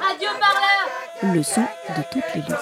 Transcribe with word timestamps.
Radio 0.00 0.28
Parleur 0.40 1.34
Le 1.34 1.42
son 1.42 1.60
de 1.62 2.02
toutes 2.12 2.34
les 2.34 2.40
luttes. 2.42 2.56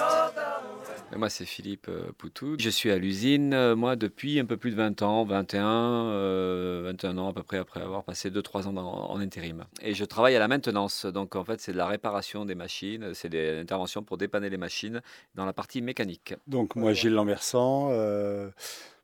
Moi, 1.15 1.29
c'est 1.29 1.45
Philippe 1.45 1.87
euh, 1.89 2.11
Poutou. 2.17 2.55
Je 2.59 2.69
suis 2.71 2.89
à 2.89 2.97
l'usine, 2.97 3.53
euh, 3.53 3.75
moi, 3.75 3.95
depuis 3.95 4.39
un 4.39 4.45
peu 4.45 4.57
plus 4.57 4.71
de 4.71 4.75
20 4.75 5.03
ans, 5.03 5.23
21, 5.25 5.63
euh, 6.07 6.81
21 6.85 7.17
ans 7.19 7.29
à 7.29 7.33
peu 7.33 7.43
près, 7.43 7.57
après 7.57 7.81
avoir 7.81 8.03
passé 8.03 8.31
2-3 8.31 8.65
ans 8.67 8.73
dans- 8.73 9.11
en 9.11 9.19
intérim. 9.19 9.63
Et 9.81 9.93
je 9.93 10.05
travaille 10.05 10.35
à 10.35 10.39
la 10.39 10.47
maintenance. 10.47 11.05
Donc, 11.05 11.35
en 11.35 11.43
fait, 11.43 11.61
c'est 11.61 11.71
de 11.71 11.77
la 11.77 11.85
réparation 11.85 12.45
des 12.45 12.55
machines, 12.55 13.13
c'est 13.13 13.29
des 13.29 13.59
interventions 13.59 14.01
pour 14.01 14.17
dépanner 14.17 14.49
les 14.49 14.57
machines 14.57 15.01
dans 15.35 15.45
la 15.45 15.53
partie 15.53 15.83
mécanique. 15.83 16.33
Donc 16.47 16.75
moi 16.75 16.93
Gilles 16.93 17.13
Lambersan, 17.13 17.89
euh, 17.91 18.49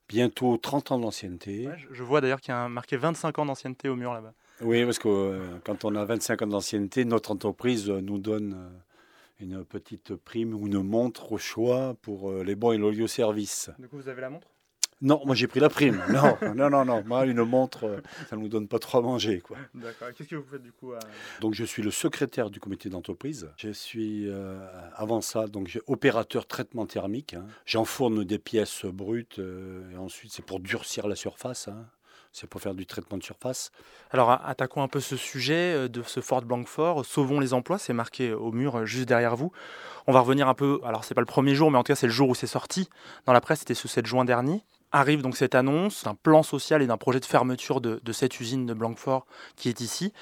bientôt 0.07 0.57
30 0.57 0.91
ans 0.91 0.97
d'ancienneté. 0.99 1.67
Ouais, 1.67 1.77
je 1.91 2.03
vois 2.03 2.21
d'ailleurs 2.21 2.41
qu'il 2.41 2.53
y 2.53 2.55
a 2.55 2.59
un- 2.61 2.69
marqué 2.69 2.97
25 2.97 3.37
ans 3.37 3.45
d'ancienneté 3.45 3.87
au 3.87 3.95
mur 3.95 4.13
là-bas. 4.15 4.33
Oui, 4.61 4.83
parce 4.85 4.99
que 4.99 5.07
euh, 5.07 5.57
quand 5.63 5.85
on 5.85 5.95
a 5.95 6.03
25 6.05 6.41
ans 6.41 6.47
d'ancienneté, 6.47 7.05
notre 7.05 7.31
entreprise 7.31 7.89
euh, 7.89 8.01
nous 8.01 8.17
donne 8.17 8.53
euh, 8.53 8.79
une 9.39 9.63
petite 9.63 10.15
prime 10.15 10.53
ou 10.53 10.67
une 10.67 10.83
montre 10.83 11.31
au 11.31 11.37
choix 11.37 11.95
pour 12.01 12.31
les 12.43 12.55
bons 12.55 12.73
et 12.73 12.77
loyaux 12.77 13.07
services. 13.07 13.69
Du 13.79 13.87
coup, 13.87 13.97
vous 13.97 14.09
avez 14.09 14.19
la 14.21 14.29
montre? 14.29 14.47
Non, 15.01 15.21
moi 15.25 15.33
j'ai 15.33 15.47
pris 15.47 15.61
la 15.61 15.69
prime. 15.69 16.03
Non, 16.11 16.37
non, 16.55 16.69
non, 16.69 16.83
non. 16.83 17.01
Moi, 17.05 17.25
une 17.25 17.41
montre, 17.45 18.01
ça 18.29 18.35
ne 18.35 18.41
nous 18.41 18.49
donne 18.49 18.67
pas 18.67 18.79
trop 18.79 18.97
à 18.97 19.01
manger. 19.01 19.39
Quoi. 19.39 19.55
D'accord. 19.73 20.09
Qu'est-ce 20.13 20.27
que 20.27 20.35
vous 20.35 20.43
faites 20.43 20.61
du 20.61 20.73
coup 20.73 20.91
à... 20.91 20.99
Donc 21.39 21.53
je 21.53 21.63
suis 21.63 21.81
le 21.81 21.89
secrétaire 21.89 22.49
du 22.49 22.59
comité 22.59 22.89
d'entreprise. 22.89 23.49
Je 23.55 23.69
suis 23.69 24.27
euh, 24.27 24.59
avant 24.93 25.21
ça 25.21 25.47
donc 25.47 25.79
opérateur 25.87 26.45
traitement 26.47 26.85
thermique. 26.85 27.33
hein. 27.35 27.45
J'enfourne 27.65 28.25
des 28.25 28.39
pièces 28.39 28.83
brutes 28.83 29.39
euh, 29.39 29.89
et 29.91 29.95
ensuite 29.95 30.33
c'est 30.33 30.43
pour 30.45 30.59
durcir 30.59 31.07
la 31.07 31.15
surface. 31.15 31.69
hein. 31.69 31.85
C'est 32.31 32.47
pour 32.47 32.61
faire 32.61 32.75
du 32.75 32.85
traitement 32.85 33.17
de 33.17 33.23
surface. 33.23 33.71
Alors, 34.11 34.29
attaquons 34.29 34.83
un 34.83 34.87
peu 34.87 34.99
ce 34.99 35.17
sujet 35.17 35.73
euh, 35.75 35.87
de 35.87 36.03
ce 36.03 36.19
Ford 36.19 36.41
Blancfort. 36.41 37.05
Sauvons 37.05 37.39
les 37.39 37.53
emplois, 37.53 37.79
c'est 37.79 37.93
marqué 37.93 38.33
au 38.33 38.51
mur 38.51 38.77
euh, 38.77 38.85
juste 38.85 39.07
derrière 39.07 39.35
vous. 39.35 39.51
On 40.05 40.11
va 40.11 40.19
revenir 40.19 40.47
un 40.47 40.53
peu. 40.53 40.79
Alors, 40.83 41.03
c'est 41.03 41.15
pas 41.15 41.21
le 41.21 41.25
premier 41.25 41.55
jour, 41.55 41.71
mais 41.71 41.77
en 41.77 41.83
tout 41.83 41.91
cas, 41.91 41.95
c'est 41.95 42.07
le 42.07 42.13
jour 42.13 42.29
où 42.29 42.35
c'est 42.35 42.47
sorti. 42.47 42.89
Dans 43.25 43.33
la 43.33 43.41
presse, 43.41 43.59
c'était 43.59 43.73
ce 43.73 43.87
7 43.87 44.05
juin 44.05 44.25
dernier. 44.25 44.63
Arrive 44.91 45.21
donc 45.21 45.37
cette 45.37 45.53
annonce 45.53 46.03
d'un 46.03 46.15
plan 46.15 46.41
social 46.41 46.81
et 46.81 46.87
d'un 46.87 46.97
projet 46.97 47.19
de 47.19 47.25
fermeture 47.25 47.79
de, 47.79 48.11
cette 48.11 48.39
usine 48.39 48.65
de 48.65 48.73
Blancfort 48.73 49.25
qui 49.55 49.69
est 49.69 49.81
ici. 49.81 50.13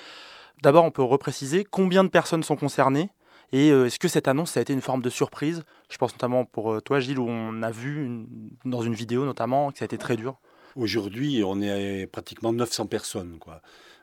D'abord, 0.62 0.84
on 0.84 0.92
peut 0.92 1.04
repréciser 1.04 1.64
combien 1.64 2.04
de 2.04 2.10
personnes 2.10 2.44
sont 2.44 2.58
concernées 2.58 3.10
et 3.54 3.72
euh, 3.72 3.86
est-ce 3.86 3.98
que 3.98 4.10
cette 4.10 4.28
annonce 4.28 4.58
a 4.58 4.62
été 4.62 4.74
une 4.74 4.82
forme 4.82 5.02
de 5.02 5.10
surprise? 5.10 5.64
Je 5.90 5.98
pense 5.98 6.12
notamment 6.12 6.44
pour 6.44 6.74
euh, 6.74 6.82
toi, 6.82 7.00
Gilles, 7.00 7.20
où 7.20 7.30
on 7.30 7.64
a 7.64 7.72
vu 7.72 8.28
dans 8.66 8.82
une 8.82 8.94
vidéo 8.94 9.24
notamment 9.24 9.72
que 9.72 9.78
ça 9.78 9.84
a 9.84 9.88
été 9.88 9.98
très 9.98 10.18
dur. 10.18 10.38
Aujourd'hui, 10.78 11.42
on 11.44 11.60
est 11.60 12.06
pratiquement 12.06 12.54
900 12.54 12.86
personnes. 12.86 13.40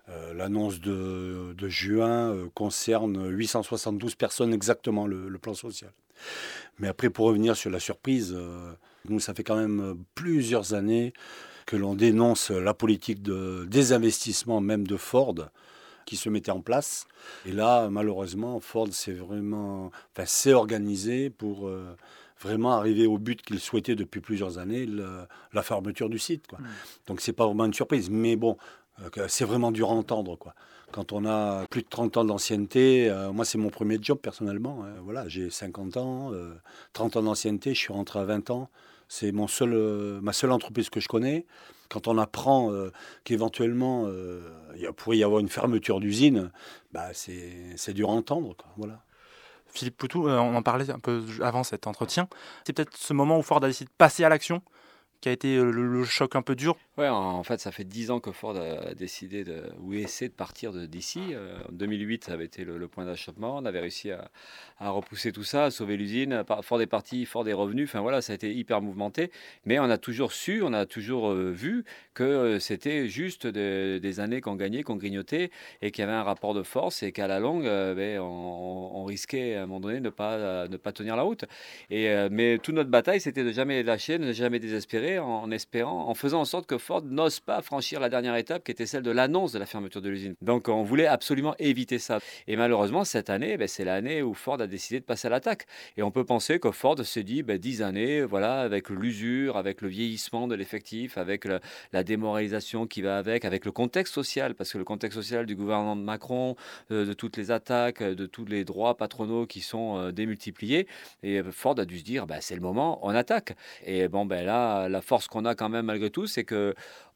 Euh, 0.08 0.34
L'annonce 0.34 0.80
de, 0.80 1.68
juin 1.68 2.32
euh, 2.32 2.48
concerne 2.52 3.30
872 3.30 4.16
personnes 4.16 4.52
exactement, 4.52 5.06
le, 5.06 5.38
plan 5.38 5.54
social. 5.54 5.92
Mais 6.80 6.88
après, 6.88 7.10
pour 7.10 7.26
revenir 7.26 7.56
sur 7.56 7.70
la 7.70 7.78
surprise, 7.78 8.34
euh, 8.36 8.72
nous, 9.08 9.20
ça 9.20 9.34
fait 9.34 9.44
quand 9.44 9.54
même 9.54 9.96
plusieurs 10.16 10.74
années 10.74 11.12
que 11.64 11.76
l'on 11.76 11.94
dénonce 11.94 12.50
la 12.50 12.74
politique 12.74 13.22
de 13.22 13.66
désinvestissement 13.70 14.60
même 14.60 14.84
de 14.84 14.96
Ford 14.96 15.36
qui 16.06 16.16
se 16.16 16.28
mettait 16.28 16.50
en 16.50 16.60
place. 16.60 17.06
Et 17.46 17.52
là, 17.52 17.88
malheureusement, 17.88 18.58
Ford 18.58 18.88
s'est 18.90 19.12
vraiment, 19.12 19.92
enfin, 20.12 20.26
s'est 20.26 20.52
organisé 20.52 21.30
pour 21.30 21.70
vraiment 22.40 22.72
arriver 22.72 23.06
au 23.06 23.18
but 23.18 23.40
qu'il 23.42 23.58
souhaitait 23.60 23.94
depuis 23.94 24.20
plusieurs 24.20 24.58
années, 24.58 24.86
le- 24.86 25.26
la 25.52 25.62
fermeture 25.62 26.08
du 26.08 26.18
site. 26.18 26.46
Quoi. 26.46 26.58
Mm. 26.58 26.64
Donc 27.06 27.20
c'est 27.20 27.32
pas 27.32 27.46
vraiment 27.46 27.64
une 27.66 27.74
surprise, 27.74 28.10
mais 28.10 28.36
bon, 28.36 28.56
euh, 29.02 29.26
c'est 29.28 29.44
vraiment 29.44 29.72
dur 29.72 29.90
à 29.90 29.94
entendre. 29.94 30.36
Quoi. 30.36 30.54
Quand 30.92 31.12
on 31.12 31.24
a 31.24 31.66
plus 31.68 31.82
de 31.82 31.88
30 31.88 32.16
ans 32.16 32.24
d'ancienneté, 32.24 33.08
euh, 33.10 33.32
moi 33.32 33.44
c'est 33.44 33.58
mon 33.58 33.70
premier 33.70 33.98
job 34.00 34.18
personnellement. 34.20 34.84
hein. 34.84 34.94
voilà, 35.02 35.26
j'ai 35.28 35.50
50 35.50 35.96
ans, 35.96 36.32
euh, 36.32 36.54
30 36.92 37.16
ans 37.16 37.22
d'ancienneté, 37.22 37.74
je 37.74 37.78
suis 37.80 37.92
rentré 37.92 38.18
à 38.20 38.24
20 38.24 38.50
ans. 38.50 38.68
C'est 39.08 39.32
mon 39.32 39.46
seul, 39.48 39.72
euh, 39.74 40.20
ma 40.22 40.32
seule 40.32 40.50
entreprise 40.52 40.90
que 40.90 41.00
je 41.00 41.08
connais. 41.08 41.46
Quand 41.90 42.08
on 42.08 42.16
apprend 42.18 42.72
qu'éventuellement 43.24 44.08
il 44.76 44.86
pourrait 44.96 45.18
y 45.18 45.22
avoir 45.24 45.40
une 45.40 45.48
fermeture 45.48 46.00
d'usine, 46.00 46.50
bah, 46.92 47.08
c'est 47.12 47.52
c'est 47.76 47.92
dur 47.92 48.10
à 48.10 48.12
entendre. 48.12 48.54
Quoi. 48.56 48.66
Voilà. 48.76 49.02
Philippe 49.74 49.96
Poutou, 49.96 50.28
euh, 50.28 50.38
on 50.38 50.54
en 50.54 50.62
parlait 50.62 50.90
un 50.90 50.98
peu 50.98 51.24
avant 51.42 51.64
cet 51.64 51.86
entretien. 51.86 52.28
C'est 52.64 52.72
peut-être 52.72 52.96
ce 52.96 53.12
moment 53.12 53.38
où 53.38 53.42
Ford 53.42 53.62
a 53.62 53.66
décidé 53.66 53.86
de 53.86 53.94
passer 53.96 54.24
à 54.24 54.28
l'action 54.28 54.62
qui 55.24 55.30
a 55.30 55.32
été 55.32 55.56
euh, 55.56 55.70
le, 55.70 56.04
choc 56.04 56.36
un 56.36 56.42
peu 56.42 56.54
dur. 56.54 56.76
Ouais, 56.98 57.08
en 57.08 57.42
fait, 57.44 57.58
ça 57.58 57.72
fait 57.72 57.84
10 57.84 58.10
ans 58.10 58.20
que 58.20 58.30
Ford 58.30 58.58
a 58.58 58.92
décidé 58.94 59.42
de, 59.42 59.62
ou 59.80 59.94
essaie 59.94 60.28
de 60.28 60.34
partir 60.34 60.74
d'ici. 60.86 61.18
Euh, 61.32 61.56
En 61.70 61.72
2008, 61.72 62.24
ça 62.24 62.32
avait 62.34 62.44
été 62.44 62.62
le, 62.62 62.88
point 62.88 63.06
d'achoppement. 63.06 63.56
On 63.56 63.64
avait 63.64 63.80
réussi 63.80 64.10
à, 64.10 64.30
repousser 64.90 65.32
tout 65.32 65.42
ça, 65.42 65.64
à 65.64 65.70
sauver 65.70 65.96
l'usine. 65.96 66.44
Ford 66.60 66.82
est 66.82 66.86
parti, 66.86 67.24
Ford 67.24 67.48
est 67.48 67.54
revenu. 67.54 67.84
Enfin 67.84 68.02
voilà, 68.02 68.20
ça 68.20 68.32
a 68.32 68.36
été 68.36 68.52
hyper 68.54 68.82
mouvementé. 68.82 69.30
Mais 69.64 69.78
on 69.78 69.84
a 69.84 69.96
toujours 69.96 70.32
su, 70.32 70.60
on 70.62 70.74
a 70.74 70.84
toujours 70.84 71.30
euh, 71.30 71.50
vu 71.52 71.86
que 72.12 72.58
c'était 72.58 73.08
juste 73.08 73.46
des, 73.46 74.20
années 74.20 74.42
qu'on 74.42 74.56
gagnait, 74.56 74.82
qu'on 74.82 74.96
grignotait 74.96 75.50
et 75.80 75.90
qu'il 75.90 76.02
y 76.02 76.06
avait 76.06 76.16
un 76.16 76.22
rapport 76.22 76.52
de 76.52 76.62
force 76.62 77.02
et 77.02 77.12
qu'à 77.12 77.28
la 77.28 77.40
longue, 77.40 77.64
ben, 77.64 78.20
on, 78.20 79.04
risquait 79.04 79.54
à 79.56 79.62
un 79.62 79.66
moment 79.66 79.80
donné 79.80 80.00
de 80.00 80.04
ne 80.04 80.10
pas, 80.10 80.92
tenir 80.92 81.16
la 81.16 81.22
route. 81.22 81.46
Mais 81.90 82.58
toute 82.62 82.74
notre 82.74 82.90
bataille, 82.90 83.20
c'était 83.20 83.42
de 83.42 83.52
jamais 83.52 83.82
lâcher, 83.82 84.18
de 84.18 84.24
ne 84.24 84.32
jamais 84.32 84.58
désespérer, 84.58 85.13
en, 85.18 85.50
espérant, 85.50 86.08
en 86.08 86.14
faisant 86.14 86.40
en 86.40 86.44
sorte 86.44 86.66
que 86.66 86.78
Ford 86.78 87.02
n'ose 87.02 87.40
pas 87.40 87.62
franchir 87.62 88.00
la 88.00 88.08
dernière 88.08 88.36
étape 88.36 88.64
qui 88.64 88.70
était 88.70 88.86
celle 88.86 89.02
de 89.02 89.10
l'annonce 89.10 89.52
de 89.52 89.58
la 89.58 89.66
fermeture 89.66 90.02
de 90.02 90.08
l'usine. 90.08 90.34
Donc 90.42 90.68
on 90.68 90.82
voulait 90.82 91.06
absolument 91.06 91.54
éviter 91.58 91.98
ça. 91.98 92.18
Et 92.46 92.56
malheureusement, 92.56 93.04
cette 93.04 93.30
année, 93.30 93.56
ben, 93.56 93.68
c'est 93.68 93.84
l'année 93.84 94.22
où 94.22 94.34
Ford 94.34 94.60
a 94.60 94.66
décidé 94.66 95.00
de 95.00 95.04
passer 95.04 95.28
à 95.28 95.30
l'attaque. 95.30 95.66
Et 95.96 96.02
on 96.02 96.10
peut 96.10 96.24
penser 96.24 96.58
que 96.58 96.70
Ford 96.70 96.98
s'est 97.04 97.22
dit, 97.22 97.42
ben, 97.42 97.58
10 97.58 97.82
années, 97.82 98.22
voilà, 98.22 98.60
avec 98.60 98.90
l'usure, 98.90 99.56
avec 99.56 99.80
le 99.80 99.88
vieillissement 99.88 100.48
de 100.48 100.54
l'effectif, 100.54 101.18
avec 101.18 101.46
la 101.92 102.04
démoralisation 102.04 102.86
qui 102.86 103.02
va 103.02 103.18
avec, 103.18 103.44
avec 103.44 103.64
le 103.64 103.72
contexte 103.72 104.14
social, 104.14 104.54
parce 104.54 104.72
que 104.72 104.78
le 104.78 104.84
contexte 104.84 105.16
social 105.16 105.46
du 105.46 105.56
gouvernement 105.56 105.96
de 105.96 106.02
Macron, 106.02 106.56
euh, 106.90 107.06
de 107.06 107.12
toutes 107.12 107.36
les 107.36 107.50
attaques, 107.50 108.02
euh, 108.02 108.14
de 108.14 108.26
tous 108.26 108.44
les 108.44 108.64
droits 108.64 108.96
patronaux 108.96 109.46
qui 109.46 109.60
sont 109.60 109.98
euh, 109.98 110.12
démultipliés, 110.12 110.86
et 111.22 111.42
Ford 111.50 111.78
a 111.78 111.84
dû 111.84 111.98
se 111.98 112.04
dire, 112.04 112.26
ben, 112.26 112.38
c'est 112.40 112.54
le 112.54 112.60
moment, 112.60 112.98
on 113.02 113.14
attaque. 113.14 113.56
Et 113.84 114.08
bon, 114.08 114.26
ben 114.26 114.44
là, 114.44 114.88
la 114.88 115.00
force 115.04 115.28
qu'on 115.28 115.44
a 115.44 115.54
quand 115.54 115.68
même 115.68 115.86
malgré 115.86 116.10
tout, 116.10 116.26
c'est 116.26 116.44
que 116.44 116.74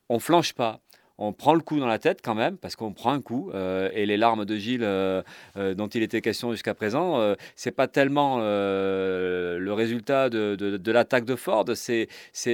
on 0.09 0.19
flanche 0.19 0.53
pas. 0.53 0.81
On 1.21 1.32
prend 1.32 1.54
le 1.54 1.60
coup 1.60 1.81
dans 1.81 1.88
la 1.88 1.99
tête 1.99 2.21
quand 2.22 2.37
même, 2.37 2.56
parce 2.56 2.76
qu'on 2.76 2.93
prend 2.93 3.10
un 3.10 3.21
coup. 3.21 3.50
euh, 3.53 3.91
et 3.93 4.06
les 4.06 4.16
larmes 4.16 4.44
de 4.44 4.56
Gilles, 4.56 4.84
euh, 4.84 5.22
euh, 5.56 5.75
dont 5.75 5.88
il 5.88 6.03
était 6.04 6.21
question 6.21 6.53
jusqu'à 6.53 6.75
présent, 6.75 7.34
c'est 7.56 7.72
pas 7.72 7.88
tellement 7.88 8.38
le 8.38 9.72
résultat 9.72 10.31
de, 10.31 10.91
l'attaque 10.93 11.25
de 11.25 11.34
Ford, 11.34 11.65
c'est 11.75 12.09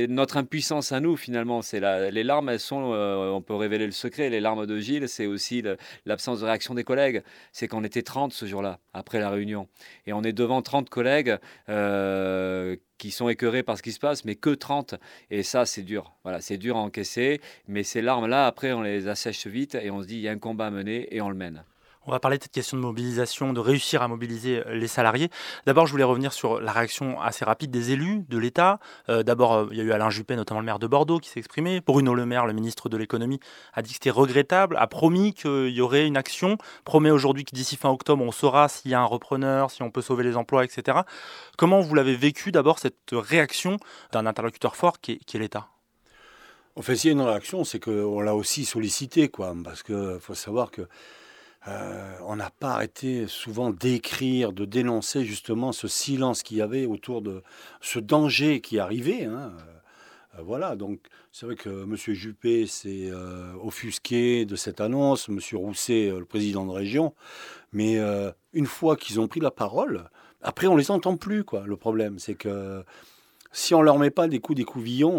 notre 0.09 0.39
impuissance 0.39 0.93
à 0.93 1.01
nous 1.01 1.17
finalement. 1.17 1.61
C'est 1.61 1.81
les 2.11 2.25
larmes, 2.25 2.49
elles 2.49 2.61
sont, 2.61 2.77
on 2.77 3.43
peut 3.43 3.55
révéler 3.55 3.85
le 3.85 3.93
secret. 3.93 4.31
Les 4.31 4.41
larmes 4.41 4.67
de 4.67 4.79
Gilles, 4.79 5.09
c'est 5.09 5.27
aussi 5.27 5.63
l'absence 6.07 6.41
de 6.41 6.47
réaction 6.47 6.75
des 6.75 6.85
collègues. 6.85 7.23
C'est 7.53 7.69
qu'on 7.69 7.85
était 7.85 8.03
30 8.03 8.33
ce 8.33 8.47
jour-là 8.47 8.79
après 8.95 9.21
la 9.21 9.29
réunion, 9.29 9.69
et 10.07 10.15
on 10.15 10.23
est 10.23 10.33
devant 10.33 10.63
30 10.63 10.89
collègues. 10.89 11.37
Qui 13.05 13.11
sont 13.11 13.29
écœurés 13.29 13.63
par 13.63 13.77
ce 13.77 13.83
qui 13.83 13.93
se 13.93 13.99
passe, 13.99 14.25
mais 14.25 14.35
que 14.35 14.49
30. 14.49 14.95
Et 15.31 15.43
ça, 15.43 15.67
c'est 15.67 15.83
dur. 15.83 16.15
Voilà, 16.23 16.41
c'est 16.41 16.57
dur 16.57 16.79
à 16.79 16.81
encaisser. 16.81 17.43
Mais 17.69 17.83
ces 17.83 18.01
larmes-là, 18.01 18.47
après, 18.47 18.73
on 18.73 18.81
les 18.81 19.09
assèche 19.09 19.47
vite 19.47 19.75
et 19.75 19.91
on 19.91 20.01
se 20.01 20.07
dit, 20.07 20.15
il 20.15 20.23
y 20.23 20.29
a 20.29 20.33
un 20.33 20.39
combat 20.39 20.69
à 20.69 20.71
mener 20.71 21.15
et 21.15 21.21
on 21.21 21.29
le 21.29 21.35
mène. 21.35 21.65
On 22.07 22.11
va 22.11 22.21
parler 22.21 22.37
de 22.37 22.43
cette 22.43 22.53
question 22.53 22.77
de 22.77 22.83
mobilisation, 22.83 23.55
de 23.55 23.61
réussir 23.61 24.03
à 24.03 24.09
mobiliser 24.09 24.59
euh, 24.59 24.75
les 24.75 24.89
salariés. 24.89 25.31
D'abord, 25.65 25.87
je 25.87 25.93
voulais 25.93 26.05
revenir 26.05 26.35
sur 26.35 26.61
la 26.61 26.71
réaction 26.71 27.19
assez 27.21 27.47
rapide 27.47 27.71
des 27.71 27.93
élus, 27.93 28.27
de 28.29 28.37
l'État. 28.37 28.79
Euh, 29.09 29.23
D'abord, 29.23 29.55
euh, 29.55 29.69
il 29.71 29.79
y 29.79 29.81
a 29.81 29.85
eu 29.85 29.93
Alain 29.93 30.11
Juppé, 30.11 30.37
notamment 30.37 30.61
le 30.61 30.67
maire 30.67 30.79
de 30.79 30.87
Bordeaux, 30.87 31.19
qui 31.19 31.31
s'est 31.31 31.41
exprimé. 31.41 31.81
Bruno 31.81 32.15
Le 32.15 32.27
Maire, 32.27 32.45
le 32.45 32.53
ministre 32.53 32.91
de 32.91 32.99
l'économie, 32.99 33.41
a 33.73 33.81
dit 33.81 33.89
que 33.89 33.95
c'était 33.95 34.11
regrettable, 34.11 34.77
a 34.77 34.87
promis 34.87 35.33
qu'il 35.33 35.71
y 35.71 35.81
aurait 35.81 36.07
une 36.07 36.19
action, 36.19 36.59
promet 36.85 37.11
aujourd'hui 37.11 37.47
que 37.47 37.55
d'ici 37.55 37.77
fin 37.77 37.89
octobre, 37.89 38.23
on 38.23 38.33
saura 38.33 38.69
s'il 38.69 38.91
y 38.91 38.95
a 38.95 39.01
un 39.01 39.07
repreneur, 39.07 39.71
si 39.71 39.83
on 39.83 39.91
peut 39.91 40.03
sauver 40.03 40.25
les 40.25 40.37
emplois, 40.37 40.65
etc. 40.65 40.99
Comment 41.57 41.81
vous 41.81 41.95
l'avez 41.95 42.17
vécu 42.17 42.53
d'abord, 42.53 42.81
cette 42.81 43.13
réaction 43.13 43.79
d'un 44.13 44.27
interlocuteur 44.27 44.77
fort 44.77 45.01
qui 45.01 45.13
est, 45.13 45.35
est 45.35 45.39
l'État? 45.39 45.69
En 46.77 46.83
fait, 46.83 46.97
s'il 46.97 47.09
y 47.09 47.15
a 47.15 47.17
une 47.17 47.23
réaction, 47.27 47.65
c'est 47.65 47.81
qu'on 47.81 48.21
l'a 48.21 48.35
aussi 48.35 48.67
sollicité, 48.67 49.29
quoi, 49.29 49.55
parce 49.65 49.83
qu'il 49.83 50.19
faut 50.21 50.35
savoir 50.35 50.71
que 50.71 50.87
euh, 51.67 52.15
on 52.27 52.37
n'a 52.37 52.51
pas 52.51 52.73
arrêté 52.73 53.27
souvent 53.27 53.71
d'écrire, 53.71 54.53
de 54.53 54.65
dénoncer 54.65 55.25
justement 55.25 55.73
ce 55.73 55.89
silence 55.89 56.43
qu'il 56.43 56.59
y 56.59 56.63
avait 56.63 56.85
autour 56.85 57.23
de 57.23 57.43
ce 57.81 57.99
danger 57.99 58.61
qui 58.61 58.79
arrivait. 58.79 59.25
hein. 59.25 59.53
Euh, 60.39 60.43
voilà, 60.43 60.77
donc 60.77 61.01
c'est 61.33 61.47
vrai 61.47 61.55
que 61.55 61.85
M. 61.85 61.97
Juppé 61.97 62.67
s'est 62.67 63.09
euh, 63.11 63.55
offusqué 63.63 64.45
de 64.45 64.57
cette 64.57 64.81
annonce, 64.81 65.29
M. 65.29 65.39
Rousset, 65.55 66.11
le 66.11 66.25
président 66.25 66.67
de 66.67 66.73
région, 66.73 67.15
mais 67.73 67.99
une 68.53 68.67
fois 68.67 68.97
qu'ils 68.97 69.21
ont 69.21 69.29
pris 69.29 69.41
la 69.41 69.53
parole, 69.53 70.11
après 70.43 70.67
on 70.67 70.77
les 70.77 70.91
entend 70.91 71.17
plus. 71.17 71.45
Quoi. 71.45 71.65
Le 71.67 71.77
problème, 71.77 72.19
c'est 72.19 72.35
que 72.35 72.85
si 73.53 73.75
on 73.75 73.83
leur 73.83 73.99
met 73.99 74.11
pas 74.11 74.27
des 74.27 74.41
coups 74.41 74.57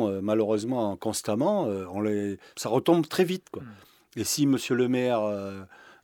euh, 0.10 0.20
malheureusement 0.22 0.96
constamment, 0.98 1.64
on 1.64 2.02
les, 2.02 2.38
ça 2.58 2.70
retombe 2.70 3.08
très 3.08 3.24
vite. 3.24 3.48
Quoi. 3.52 3.64
Mm. 3.64 4.20
Et 4.20 4.24
si 4.24 4.46
Monsieur 4.48 4.76
le 4.76 4.88
Maire 4.88 5.22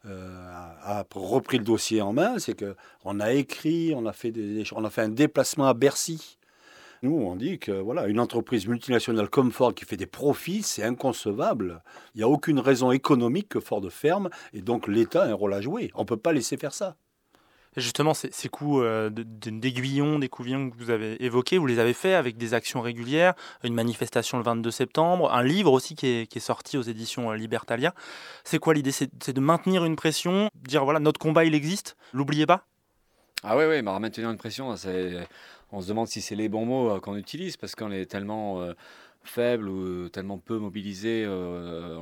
a 0.06 1.06
repris 1.14 1.58
le 1.58 1.64
dossier 1.64 2.02
en 2.02 2.14
main, 2.14 2.40
c'est 2.40 2.56
qu'on 2.56 3.20
a 3.20 3.34
écrit, 3.34 3.94
on 3.96 4.06
a, 4.06 4.14
fait 4.14 4.32
des, 4.32 4.64
on 4.74 4.84
a 4.84 4.90
fait 4.90 5.02
un 5.02 5.10
déplacement 5.10 5.68
à 5.68 5.74
Bercy. 5.74 6.38
Nous, 7.04 7.16
on 7.16 7.36
dit 7.36 7.58
que 7.58 7.72
voilà, 7.72 8.08
une 8.08 8.20
entreprise 8.20 8.68
multinationale 8.68 9.28
comme 9.28 9.52
Ford 9.52 9.74
qui 9.74 9.86
fait 9.86 9.98
des 9.98 10.06
profits, 10.06 10.62
c'est 10.62 10.84
inconcevable. 10.84 11.82
Il 12.14 12.20
n'y 12.20 12.24
a 12.24 12.28
aucune 12.28 12.60
raison 12.60 12.92
économique 12.92 13.50
que 13.50 13.60
Ford 13.60 13.82
ferme, 13.90 14.30
et 14.54 14.62
donc 14.62 14.88
l'État 14.88 15.24
a 15.24 15.28
un 15.28 15.34
rôle 15.34 15.54
à 15.56 15.62
jouer. 15.62 15.90
On 15.96 16.02
ne 16.02 16.06
peut 16.06 16.18
pas 16.18 16.32
laisser 16.32 16.58
faire 16.58 16.74
ça. 16.74 16.96
Justement, 17.78 18.14
ces, 18.14 18.50
coups 18.50 18.82
euh, 18.84 19.10
d'aiguillon, 19.10 20.20
des 20.20 20.28
couvillons 20.28 20.70
que 20.70 20.76
vous 20.76 20.90
avez 20.90 21.24
évoqués, 21.24 21.58
vous 21.58 21.68
les 21.68 21.80
avez 21.80 21.94
faits 21.94 22.16
avec 22.16 22.36
des 22.36 22.54
actions 22.54 22.82
régulières, 22.82 23.34
une 23.64 23.74
manifestation 23.74 24.38
le 24.38 24.44
22 24.44 24.72
septembre, 24.72 25.32
un 25.32 25.42
livre 25.42 25.72
aussi 25.72 25.96
qui 25.96 26.08
est, 26.08 26.40
sorti 26.40 26.78
aux 26.78 26.82
éditions 26.82 27.32
euh, 27.32 27.38
Libertalia. 27.38 27.94
C'est 28.44 28.60
quoi 28.60 28.74
l'idée? 28.74 28.92
C'est 28.92 29.30
de 29.30 29.40
maintenir 29.40 29.86
une 29.86 29.96
pression, 29.96 30.50
dire 30.68 30.84
voilà, 30.84 31.00
notre 31.00 31.20
combat 31.20 31.46
il 31.46 31.56
existe, 31.56 31.96
l'oubliez 32.12 32.46
pas? 32.46 32.66
Ah 33.42 33.56
oui, 33.56 33.64
oui, 33.64 33.82
maintenir 33.82 34.30
une 34.30 34.38
pression, 34.38 34.68
on 34.68 34.76
se 35.82 35.88
demande 35.88 36.10
si 36.10 36.20
c'est 36.20 36.36
les 36.36 36.50
bons 36.50 36.66
mots 36.66 36.92
euh, 36.92 37.00
qu'on 37.00 37.16
utilise 37.16 37.56
parce 37.56 37.76
qu'on 37.76 37.92
est 37.92 38.06
tellement 38.06 38.62
faible 39.24 39.70
ou 39.70 40.10
tellement 40.10 40.38
peu 40.38 40.58
mobilisé 40.58 41.24
euh, 41.26 41.98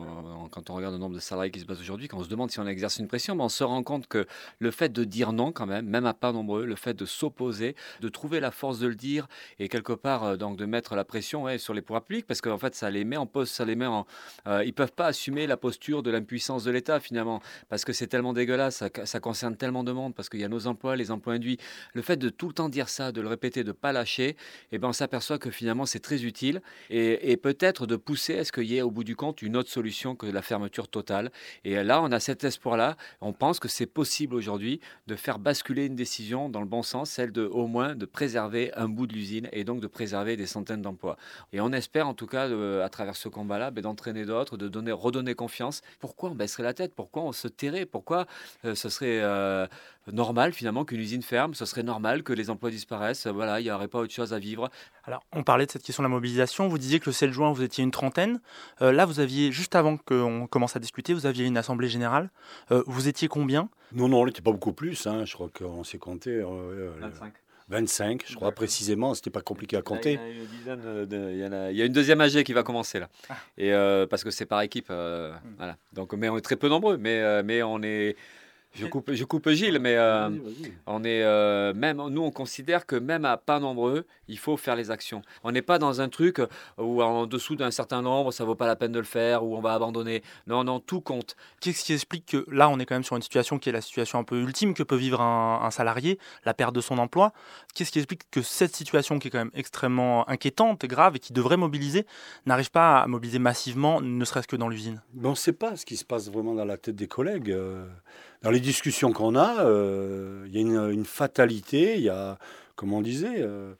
quand 0.51 0.69
on 0.69 0.75
regarde 0.75 0.93
le 0.93 0.99
nombre 0.99 1.15
de 1.15 1.19
salariés 1.19 1.51
qui 1.51 1.59
se 1.59 1.65
battent 1.65 1.79
aujourd'hui, 1.79 2.07
quand 2.07 2.17
on 2.17 2.23
se 2.23 2.29
demande 2.29 2.49
si 2.49 2.59
on 2.59 2.67
exerce 2.67 2.97
une 2.97 3.07
pression, 3.07 3.35
mais 3.35 3.43
on 3.43 3.49
se 3.49 3.63
rend 3.63 3.83
compte 3.83 4.07
que 4.07 4.25
le 4.59 4.71
fait 4.71 4.89
de 4.89 5.03
dire 5.03 5.33
non 5.33 5.51
quand 5.51 5.65
même, 5.65 5.85
même 5.85 6.05
à 6.05 6.13
pas 6.13 6.31
nombreux, 6.31 6.65
le 6.65 6.75
fait 6.75 6.93
de 6.93 7.05
s'opposer, 7.05 7.75
de 7.99 8.09
trouver 8.09 8.39
la 8.39 8.51
force 8.51 8.79
de 8.79 8.87
le 8.87 8.95
dire 8.95 9.27
et 9.59 9.67
quelque 9.67 9.93
part 9.93 10.23
euh, 10.23 10.37
donc 10.37 10.57
de 10.57 10.65
mettre 10.65 10.95
la 10.95 11.03
pression 11.03 11.45
sur 11.57 11.73
les 11.73 11.81
pouvoirs 11.81 12.03
publics, 12.03 12.25
parce 12.25 12.41
qu'en 12.41 12.57
fait 12.57 12.75
ça 12.75 12.89
les 12.89 13.03
met 13.03 13.17
en 13.17 13.25
pause, 13.25 13.49
ça 13.49 13.65
les 13.65 13.75
met 13.75 13.85
en, 13.85 14.05
euh, 14.47 14.63
ils 14.65 14.73
peuvent 14.73 14.93
pas 14.93 15.07
assumer 15.07 15.47
la 15.47 15.57
posture 15.57 16.03
de 16.03 16.11
l'impuissance 16.11 16.63
de 16.63 16.71
l'État 16.71 16.99
finalement, 16.99 17.41
parce 17.69 17.85
que 17.85 17.93
c'est 17.93 18.07
tellement 18.07 18.33
dégueulasse, 18.33 18.77
ça, 18.77 18.89
ça, 19.05 19.19
concerne 19.19 19.55
tellement 19.55 19.83
de 19.83 19.91
monde, 19.91 20.15
parce 20.15 20.29
qu'il 20.29 20.39
y 20.39 20.43
a 20.43 20.47
nos 20.47 20.67
emplois, 20.67 20.95
les 20.95 21.11
emplois 21.11 21.33
induits, 21.33 21.57
le 21.93 22.01
fait 22.01 22.17
de 22.17 22.29
tout 22.29 22.47
le 22.47 22.53
temps 22.53 22.69
dire 22.69 22.89
ça, 22.89 23.11
de 23.11 23.21
le 23.21 23.27
répéter, 23.27 23.63
de 23.63 23.71
pas 23.71 23.91
lâcher, 23.91 24.29
et 24.29 24.35
eh 24.73 24.77
ben 24.77 24.89
on 24.89 24.93
s'aperçoit 24.93 25.37
que 25.37 25.49
finalement 25.49 25.85
c'est 25.85 25.99
très 25.99 26.23
utile 26.23 26.61
et 26.89 27.08
et, 27.21 27.37
peut-être 27.37 27.87
de 27.87 27.95
pousser 27.95 28.39
à 28.39 28.43
ce 28.43 28.51
qu'il 28.51 28.65
y 28.65 28.77
ait 28.77 28.81
au 28.81 28.91
bout 28.91 29.03
du 29.03 29.15
compte 29.15 29.41
une 29.41 29.55
autre 29.55 29.69
solution 29.69 30.15
que 30.15 30.25
la 30.25 30.41
fermeture 30.41 30.87
totale. 30.87 31.31
Et 31.63 31.81
là, 31.83 32.01
on 32.01 32.11
a 32.11 32.19
cet 32.19 32.43
espoir-là. 32.43 32.97
On 33.21 33.33
pense 33.33 33.59
que 33.59 33.67
c'est 33.67 33.85
possible 33.85 34.35
aujourd'hui 34.35 34.79
de 35.07 35.15
faire 35.15 35.39
basculer 35.39 35.85
une 35.85 35.95
décision 35.95 36.49
dans 36.49 36.61
le 36.61 36.67
bon 36.67 36.83
sens, 36.83 37.09
celle 37.09 37.31
de 37.31 37.45
au 37.45 37.67
moins 37.67 37.95
de 37.95 38.05
préserver 38.05 38.73
un 38.75 38.87
bout 38.87 39.07
de 39.07 39.13
l'usine 39.13 39.49
et 39.51 39.63
donc 39.63 39.79
de 39.79 39.87
préserver 39.87 40.37
des 40.37 40.45
centaines 40.45 40.81
d'emplois. 40.81 41.17
Et 41.53 41.61
on 41.61 41.71
espère 41.71 42.07
en 42.07 42.13
tout 42.13 42.27
cas, 42.27 42.49
à 42.83 42.89
travers 42.89 43.15
ce 43.15 43.29
combat-là, 43.29 43.71
ben, 43.71 43.81
d'entraîner 43.81 44.25
d'autres, 44.25 44.57
de 44.57 44.67
donner, 44.67 44.91
redonner 44.91 45.33
confiance. 45.35 45.81
Pourquoi 45.99 46.29
on 46.29 46.35
baisserait 46.35 46.63
la 46.63 46.73
tête? 46.73 46.93
Pourquoi 46.95 47.23
on 47.23 47.31
se 47.31 47.47
tairait? 47.47 47.85
Pourquoi 47.85 48.25
euh, 48.65 48.75
ce 48.75 48.89
serait 48.89 49.19
euh, 49.21 49.67
normal 50.11 50.53
finalement 50.53 50.85
qu'une 50.85 50.99
usine 50.99 51.21
ferme? 51.21 51.53
Ce 51.53 51.65
serait 51.65 51.83
normal 51.83 52.23
que 52.23 52.33
les 52.33 52.49
emplois 52.49 52.69
disparaissent? 52.69 53.27
Voilà, 53.27 53.59
il 53.59 53.63
n'y 53.63 53.71
aurait 53.71 53.87
pas 53.87 53.99
autre 53.99 54.13
chose 54.13 54.33
à 54.33 54.39
vivre. 54.39 54.69
Alors, 55.05 55.23
on 55.33 55.43
parlait 55.43 55.65
de 55.65 55.71
cette 55.71 55.83
question 55.83 56.03
de 56.03 56.07
la 56.07 56.13
mobilisation. 56.13 56.67
Vous 56.67 56.77
disiez 56.77 56.98
que 56.99 57.07
le 57.07 57.13
7 57.13 57.31
juin, 57.31 57.51
vous 57.51 57.63
étiez 57.63 57.83
une 57.83 57.91
trentaine. 57.91 58.39
Euh, 58.81 58.91
là, 58.91 59.05
vous 59.05 59.19
aviez, 59.19 59.51
juste 59.51 59.75
avant 59.75 59.97
qu'on 59.97 60.47
commence 60.47 60.75
à 60.75 60.79
discuter, 60.79 61.13
vous 61.13 61.25
aviez 61.25 61.45
une 61.45 61.57
assemblée 61.57 61.89
générale. 61.89 62.29
Euh, 62.71 62.83
vous 62.87 63.07
étiez 63.07 63.27
combien? 63.27 63.69
Non, 63.93 64.07
non, 64.07 64.21
on 64.21 64.25
n'était 64.25 64.41
pas 64.41 64.51
beaucoup 64.51 64.73
plus. 64.73 65.07
Hein. 65.07 65.25
Je 65.25 65.33
crois 65.33 65.49
qu'on 65.49 65.83
s'est 65.83 65.97
compté. 65.97 66.41
25. 66.41 67.33
25, 67.69 68.23
je 68.25 68.35
crois 68.35 68.51
précisément, 68.51 69.13
c'était 69.13 69.29
pas 69.29 69.41
compliqué 69.41 69.77
à 69.77 69.83
compter. 69.83 70.19
Il 70.65 71.37
y, 71.75 71.81
a 71.81 71.85
une 71.85 71.93
deuxième 71.93 72.19
AG 72.19 72.41
qui 72.41 72.51
va 72.51 72.63
commencer 72.63 72.99
là, 72.99 73.09
ah. 73.29 73.35
et 73.59 73.71
euh, 73.73 74.07
parce 74.07 74.23
que 74.23 74.31
c'est 74.31 74.47
par 74.47 74.61
équipe, 74.61 74.89
hmm. 74.89 75.33
voilà. 75.57 75.77
Donc, 75.93 76.13
mais 76.13 76.29
on 76.29 76.37
est 76.37 76.41
très 76.41 76.55
peu 76.55 76.67
nombreux, 76.67 76.97
mais 76.97 77.43
mais 77.43 77.61
on 77.61 77.83
est 77.83 78.15
je 78.73 78.85
coupe, 78.85 79.11
je 79.11 79.23
coupe 79.23 79.49
Gilles, 79.49 79.79
mais 79.79 79.95
euh, 79.95 80.29
on 80.85 81.03
est 81.03 81.23
euh, 81.23 81.73
même 81.73 81.97
nous 82.09 82.21
on 82.21 82.31
considère 82.31 82.85
que 82.85 82.95
même 82.95 83.25
à 83.25 83.37
pas 83.37 83.59
nombreux, 83.59 84.05
il 84.27 84.37
faut 84.37 84.57
faire 84.57 84.75
les 84.75 84.91
actions. 84.91 85.21
On 85.43 85.51
n'est 85.51 85.61
pas 85.61 85.79
dans 85.79 86.01
un 86.01 86.09
truc 86.09 86.41
où 86.77 87.01
en 87.01 87.25
dessous 87.25 87.55
d'un 87.55 87.71
certain 87.71 88.01
nombre, 88.01 88.31
ça 88.31 88.45
vaut 88.45 88.55
pas 88.55 88.67
la 88.67 88.75
peine 88.75 88.91
de 88.91 88.99
le 88.99 89.05
faire, 89.05 89.43
ou 89.43 89.57
on 89.57 89.61
va 89.61 89.73
abandonner. 89.73 90.21
Non, 90.47 90.63
non, 90.63 90.79
tout 90.79 91.01
compte. 91.01 91.35
Qu'est-ce 91.61 91.83
qui 91.83 91.93
explique 91.93 92.25
que 92.27 92.45
là, 92.49 92.69
on 92.69 92.79
est 92.79 92.85
quand 92.85 92.95
même 92.95 93.03
sur 93.03 93.15
une 93.15 93.21
situation 93.21 93.57
qui 93.57 93.69
est 93.69 93.71
la 93.71 93.81
situation 93.81 94.19
un 94.19 94.23
peu 94.23 94.39
ultime 94.39 94.73
que 94.73 94.83
peut 94.83 94.95
vivre 94.95 95.21
un, 95.21 95.71
salarié, 95.71 96.19
la 96.45 96.53
perte 96.53 96.75
de 96.75 96.81
son 96.81 96.97
emploi? 96.99 97.33
Qu'est-ce 97.73 97.91
qui 97.91 97.99
explique 97.99 98.29
que 98.31 98.41
cette 98.41 98.75
situation, 98.75 99.19
qui 99.19 99.29
est 99.29 99.31
quand 99.31 99.39
même 99.39 99.51
extrêmement 99.53 100.27
inquiétante, 100.29 100.85
grave 100.85 101.15
et 101.15 101.19
qui 101.19 101.33
devrait 101.33 101.57
mobiliser, 101.57 102.05
n'arrive 102.45 102.71
pas 102.71 102.99
à 102.99 103.07
mobiliser 103.07 103.39
massivement, 103.39 103.99
ne 104.01 104.25
serait-ce 104.25 104.47
que 104.47 104.55
dans 104.55 104.69
l'usine? 104.69 105.01
On 105.23 105.31
ne 105.31 105.35
sait 105.35 105.53
pas 105.53 105.75
ce 105.75 105.85
qui 105.85 105.97
se 105.97 106.05
passe 106.05 106.29
vraiment 106.29 106.53
dans 106.53 106.65
la 106.65 106.77
tête 106.77 106.95
des 106.95 107.07
collègues. 107.07 107.51
Euh, 107.51 107.85
dans 108.41 108.51
les 108.51 108.59
discussions 108.59 109.11
qu'on 109.11 109.35
a, 109.35 109.65
euh, 109.65 110.45
il 110.47 110.53
y 110.53 110.77
a 110.77 110.89
une, 110.89 111.05
fatalité, 111.05 111.95
il 111.95 112.03
y 112.03 112.09
a, 112.09 112.37
comme 112.75 112.93
on 112.93 113.01
disait, 113.01 113.39
euh, 113.39 113.73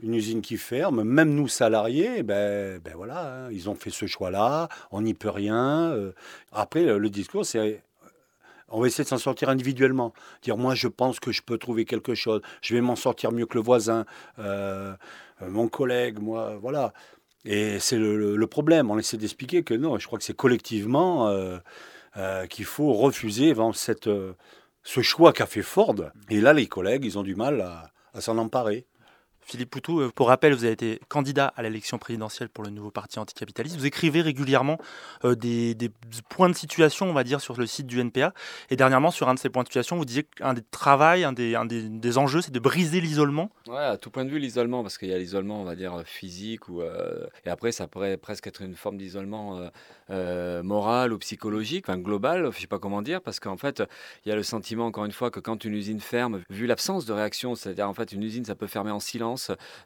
une 0.00 0.14
usine 0.14 0.42
qui 0.42 0.58
ferme, 0.58 1.02
même 1.02 1.34
nous 1.34 1.48
salariés, 1.48 2.22
ben, 2.22 2.78
ben 2.78 2.94
voilà, 2.94 3.46
hein, 3.46 3.48
ils 3.50 3.70
ont 3.70 3.74
fait 3.74 3.90
ce 3.90 4.06
choix-là, 4.06 4.68
on 4.90 5.02
n'y 5.02 5.14
peut 5.14 5.30
rien. 5.30 5.92
Euh. 5.92 6.12
Après, 6.52 6.84
le, 6.84 7.10
discours, 7.10 7.46
c'est 7.46 7.82
on 8.68 8.80
va 8.80 8.88
essayer 8.88 9.04
de 9.04 9.08
s'en 9.08 9.18
sortir 9.18 9.50
individuellement. 9.50 10.12
Dire, 10.42 10.56
moi, 10.56 10.74
je 10.74 10.88
pense 10.88 11.20
que 11.20 11.32
je 11.32 11.42
peux 11.42 11.58
trouver 11.58 11.84
quelque 11.84 12.14
chose. 12.14 12.40
Je 12.60 12.74
vais 12.74 12.80
m'en 12.80 12.96
sortir 12.96 13.30
mieux 13.30 13.46
que 13.46 13.56
le 13.56 13.62
voisin, 13.62 14.04
mon 15.40 15.68
collègue, 15.68 16.18
moi, 16.18 16.56
voilà. 16.60 16.92
Et 17.44 17.78
c'est 17.78 17.98
le, 17.98 18.46
problème. 18.46 18.90
On 18.90 18.98
essaie 18.98 19.16
d'expliquer 19.16 19.62
que 19.62 19.74
non, 19.74 19.98
je 19.98 20.06
crois 20.06 20.18
que 20.18 20.24
c'est 20.24 20.34
collectivement 20.34 21.30
qu'il 22.46 22.64
faut 22.64 22.92
refuser 22.92 23.54
cette, 23.74 24.06
euh, 24.06 24.34
ce 24.82 25.00
choix 25.02 25.32
qu'a 25.32 25.46
fait 25.46 25.62
Ford. 25.62 25.96
Et 26.30 26.40
là, 26.40 26.52
les 26.52 26.66
collègues, 26.66 27.04
ils 27.04 27.18
ont 27.18 27.22
du 27.22 27.34
mal 27.34 27.60
à 27.60 28.20
s'en 28.20 28.38
emparer. 28.38 28.86
Philippe 29.44 29.70
Poutou, 29.70 30.00
euh, 30.00 30.10
pour 30.14 30.28
rappel, 30.28 30.54
vous 30.54 30.64
avez 30.64 30.72
été 30.72 31.00
candidat 31.08 31.52
à 31.56 31.62
l'élection 31.62 31.98
présidentielle 31.98 32.48
pour 32.48 32.64
le 32.64 32.70
nouveau 32.70 32.90
parti 32.90 33.18
anticapitaliste. 33.18 33.76
Vous 33.76 33.86
écrivez 33.86 34.22
régulièrement 34.22 34.78
euh, 35.24 35.34
des, 35.34 35.76
points 36.28 36.48
de 36.48 36.54
situation, 36.54 37.06
on 37.06 37.12
va 37.12 37.24
dire, 37.24 37.40
sur 37.40 37.56
le 37.58 37.66
site 37.66 37.86
du 37.86 38.00
NPA. 38.00 38.32
Et 38.70 38.76
dernièrement, 38.76 39.10
sur 39.10 39.28
un 39.28 39.34
de 39.34 39.38
ces 39.38 39.50
points 39.50 39.62
de 39.62 39.68
situation, 39.68 39.96
vous 39.96 40.04
disiez 40.04 40.22
qu'un 40.24 40.54
des 40.54 40.62
travaux, 40.62 41.04
un 41.04 41.32
des, 41.32 41.56
des, 41.66 42.18
enjeux, 42.18 42.40
c'est 42.40 42.52
de 42.52 42.58
briser 42.58 43.00
l'isolement. 43.00 43.50
Ouais, 43.68 43.76
à 43.76 43.96
tout 43.96 44.10
point 44.10 44.24
de 44.24 44.30
vue, 44.30 44.38
l'isolement, 44.38 44.82
parce 44.82 44.96
qu'il 44.96 45.08
y 45.08 45.14
a 45.14 45.18
l'isolement, 45.18 45.60
on 45.60 45.64
va 45.64 45.74
dire, 45.74 46.02
physique, 46.06 46.68
ou, 46.68 46.80
euh, 46.80 47.26
et 47.44 47.50
après, 47.50 47.72
ça 47.72 47.86
pourrait 47.86 48.16
presque 48.16 48.46
être 48.46 48.62
une 48.62 48.76
forme 48.76 48.96
d'isolement 48.96 49.60
moral 50.08 51.12
ou 51.12 51.18
psychologique, 51.18 51.86
enfin 51.88 51.98
global, 51.98 52.42
je 52.42 52.46
ne 52.46 52.52
sais 52.52 52.66
pas 52.66 52.78
comment 52.78 53.02
dire, 53.02 53.20
parce 53.20 53.40
qu'en 53.40 53.56
fait, 53.56 53.82
il 54.24 54.28
y 54.28 54.32
a 54.32 54.36
le 54.36 54.42
sentiment, 54.42 54.86
encore 54.86 55.04
une 55.04 55.12
fois, 55.12 55.30
que 55.30 55.40
quand 55.40 55.64
une 55.64 55.74
usine 55.74 56.00
ferme, 56.00 56.42
vu 56.48 56.66
l'absence 56.66 57.04
de 57.04 57.12
réaction, 57.12 57.54
c'est-à-dire 57.54 57.88
en 57.88 57.94
fait, 57.94 58.12
une 58.12 58.22
usine, 58.22 58.44
ça 58.44 58.54
peut 58.54 58.66
fermer 58.66 58.90
en 58.90 59.00
silence 59.00 59.33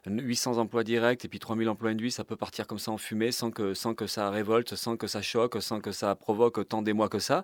800 0.05 0.57
emplois 0.57 0.83
directs 0.83 1.25
et 1.25 1.27
puis 1.27 1.39
3000 1.39 1.69
emplois 1.69 1.91
induits, 1.91 2.11
ça 2.11 2.23
peut 2.23 2.35
partir 2.35 2.67
comme 2.67 2.79
ça 2.79 2.91
en 2.91 2.97
fumée 2.97 3.31
sans 3.31 3.51
que, 3.51 3.73
sans 3.73 3.93
que 3.93 4.07
ça 4.07 4.29
révolte, 4.29 4.75
sans 4.75 4.97
que 4.97 5.07
ça 5.07 5.21
choque, 5.21 5.61
sans 5.61 5.81
que 5.81 5.91
ça 5.91 6.15
provoque 6.15 6.67
tant 6.67 6.81
d'émoi 6.81 7.09
que 7.09 7.19
ça. 7.19 7.43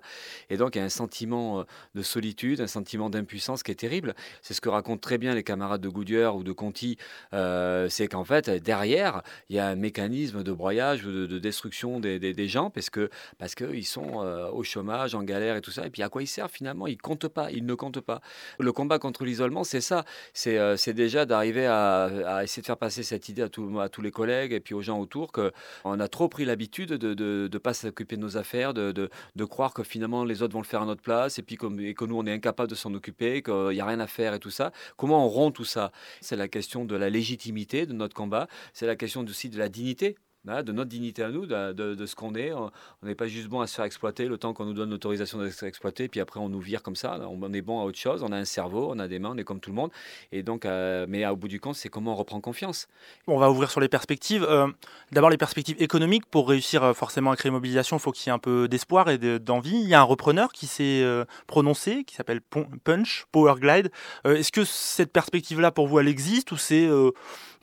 Et 0.50 0.56
donc 0.56 0.76
il 0.76 0.78
y 0.78 0.82
a 0.82 0.84
un 0.84 0.88
sentiment 0.88 1.60
euh, 1.60 1.64
de 1.94 2.02
solitude, 2.02 2.60
un 2.60 2.66
sentiment 2.66 3.10
d'impuissance 3.10 3.62
qui 3.62 3.70
est 3.70 3.76
terrible. 3.76 4.14
C'est 4.42 4.54
ce 4.54 4.60
que 4.60 4.68
racontent 4.68 5.00
très 5.00 5.18
bien 5.18 5.34
les 5.34 5.42
camarades 5.42 5.80
de 5.80 5.88
Goodyear 5.88 6.36
ou 6.36 6.42
de 6.42 6.52
Conti. 6.52 6.96
Euh, 7.32 7.88
c'est 7.88 8.08
qu'en 8.08 8.24
fait, 8.24 8.50
derrière, 8.50 9.22
il 9.48 9.56
y 9.56 9.58
a 9.58 9.66
un 9.68 9.76
mécanisme 9.76 10.42
de 10.42 10.52
broyage 10.52 11.04
ou 11.04 11.26
de, 11.26 11.38
destruction 11.38 12.00
des, 12.00 12.48
gens 12.48 12.70
parce 12.70 12.90
que 12.90 13.10
parce 13.38 13.54
qu'ils 13.54 13.86
sont 13.86 14.22
euh, 14.22 14.48
au 14.50 14.62
chômage, 14.62 15.14
en 15.14 15.22
galère 15.22 15.56
et 15.56 15.60
tout 15.60 15.70
ça. 15.70 15.86
Et 15.86 15.90
puis 15.90 16.02
à 16.02 16.08
quoi 16.08 16.22
ils 16.22 16.26
servent 16.26 16.52
finalement? 16.52 16.86
Ils 16.86 16.98
comptent 16.98 17.28
pas, 17.28 17.50
ils 17.50 17.64
ne 17.64 17.74
comptent 17.74 18.00
pas. 18.00 18.20
Le 18.58 18.72
combat 18.72 18.98
contre 18.98 19.24
l'isolement, 19.24 19.64
c'est 19.64 19.80
ça. 19.80 20.04
C'est 20.32 20.92
déjà 20.92 21.26
d'arriver 21.26 21.66
à 21.66 21.95
à, 22.04 22.44
essayer 22.44 22.60
de 22.62 22.66
faire 22.66 22.76
passer 22.76 23.02
cette 23.02 23.28
idée 23.28 23.42
à, 23.42 23.48
tous 23.48 24.02
les 24.02 24.10
collègues 24.10 24.52
et 24.52 24.60
puis 24.60 24.74
aux 24.74 24.82
gens 24.82 24.98
autour 24.98 25.32
qu'on 25.32 26.00
a 26.00 26.08
trop 26.08 26.28
pris 26.28 26.44
l'habitude 26.44 26.92
de 26.92 27.48
ne 27.52 27.58
pas 27.58 27.74
s'occuper 27.74 28.16
de 28.16 28.20
nos 28.20 28.36
affaires, 28.36 28.74
de, 28.74 28.92
de, 28.92 29.44
croire 29.44 29.74
que 29.74 29.82
finalement 29.82 30.24
les 30.24 30.42
autres 30.42 30.52
vont 30.52 30.60
le 30.60 30.66
faire 30.66 30.82
à 30.82 30.86
notre 30.86 31.02
place 31.02 31.38
et 31.38 31.42
puis 31.42 31.56
que, 31.56 31.80
et 31.80 31.94
que 31.94 32.04
nous 32.04 32.16
on 32.16 32.26
est 32.26 32.32
incapable 32.32 32.68
de 32.68 32.74
s'en 32.74 32.92
occuper, 32.94 33.42
qu'il 33.42 33.70
n'y 33.70 33.80
a 33.80 33.86
rien 33.86 34.00
à 34.00 34.06
faire 34.06 34.34
et 34.34 34.38
tout 34.38 34.50
ça. 34.50 34.72
Comment 34.96 35.24
on 35.24 35.28
rompt 35.28 35.54
tout 35.54 35.64
ça? 35.64 35.92
C'est 36.20 36.36
la 36.36 36.48
question 36.48 36.84
de 36.84 36.96
la 36.96 37.10
légitimité 37.10 37.86
de 37.86 37.92
notre 37.92 38.14
combat, 38.14 38.48
c'est 38.72 38.86
la 38.86 38.96
question 38.96 39.24
aussi 39.24 39.48
de 39.48 39.58
la 39.58 39.68
dignité 39.68 40.16
de 40.46 40.72
notre 40.72 40.88
dignité 40.88 41.22
à 41.22 41.30
nous, 41.30 41.46
de, 41.46 42.06
ce 42.06 42.14
qu'on 42.14 42.34
est. 42.34 42.52
On 42.52 42.70
n'est 43.02 43.14
pas 43.14 43.26
juste 43.26 43.48
bon 43.48 43.60
à 43.60 43.66
se 43.66 43.74
faire 43.74 43.84
exploiter 43.84 44.26
le 44.26 44.38
temps 44.38 44.54
qu'on 44.54 44.64
nous 44.64 44.74
donne 44.74 44.90
l'autorisation 44.90 45.38
d'être 45.38 45.62
exploité, 45.64 46.08
puis 46.08 46.20
après 46.20 46.40
on 46.40 46.48
nous 46.48 46.60
vire 46.60 46.82
comme 46.82 46.96
ça. 46.96 47.18
On, 47.28 47.52
est 47.52 47.62
bon 47.62 47.80
à 47.80 47.84
autre 47.84 47.98
chose, 47.98 48.22
on 48.22 48.32
a 48.32 48.36
un 48.36 48.44
cerveau, 48.44 48.90
on 48.92 48.98
a 48.98 49.08
des 49.08 49.18
mains, 49.18 49.30
on 49.34 49.38
est 49.38 49.44
comme 49.44 49.60
tout 49.60 49.70
le 49.70 49.76
monde. 49.76 49.90
Et 50.32 50.42
donc, 50.42 50.64
euh, 50.64 51.06
mais 51.08 51.26
au 51.26 51.36
bout 51.36 51.48
du 51.48 51.60
compte, 51.60 51.74
c'est 51.74 51.88
comment 51.88 52.12
on 52.12 52.16
reprend 52.16 52.40
confiance. 52.40 52.88
On 53.26 53.38
va 53.38 53.50
ouvrir 53.50 53.70
sur 53.70 53.80
les 53.80 53.88
perspectives. 53.88 54.44
Euh, 54.48 54.68
d'abord, 55.12 55.30
les 55.30 55.36
perspectives 55.36 55.76
économiques. 55.80 56.26
Pour 56.26 56.48
réussir 56.48 56.82
euh, 56.82 56.92
forcément 56.92 57.30
à 57.30 57.36
créer 57.36 57.50
une 57.50 57.54
mobilisation, 57.54 57.96
il 57.96 58.00
faut 58.00 58.12
qu'il 58.12 58.28
y 58.28 58.30
ait 58.30 58.34
un 58.34 58.38
peu 58.38 58.68
d'espoir 58.68 59.10
et 59.10 59.18
d'envie. 59.38 59.80
Il 59.80 59.88
y 59.88 59.94
a 59.94 60.00
un 60.00 60.04
repreneur 60.04 60.52
qui 60.52 60.66
s'est 60.66 61.04
prononcé, 61.46 62.04
qui 62.04 62.14
s'appelle 62.14 62.40
Punch, 62.84 63.26
Powerglide. 63.32 63.90
Est-ce 64.24 64.52
que 64.52 64.64
cette 64.64 65.12
perspective-là, 65.12 65.70
pour 65.70 65.88
vous, 65.88 65.98
elle 65.98 66.08
existe 66.08 66.52
ou 66.52 66.56
c'est 66.56 66.88